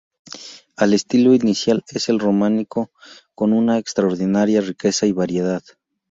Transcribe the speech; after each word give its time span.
El 0.77 0.93
estilo 0.95 1.35
inicial 1.35 1.83
es 1.89 2.09
el 2.09 2.17
románico, 2.17 2.89
con 3.35 3.53
una 3.53 3.77
extraordinaria 3.77 4.59
riqueza 4.59 5.05
y 5.05 5.11
variedad. 5.11 5.61